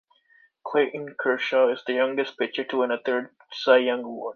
[0.65, 4.29] Clayton Kershaw is the youngest pitcher to win a third Cy Young Award.